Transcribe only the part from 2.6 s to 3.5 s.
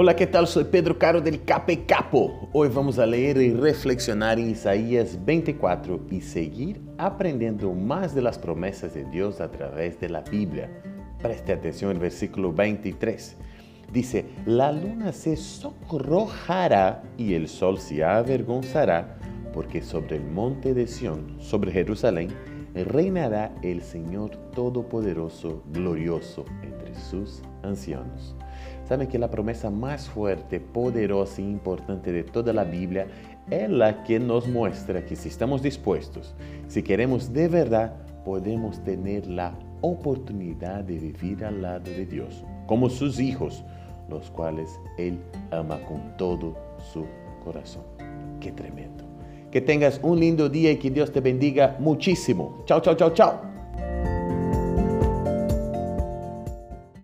vamos a leer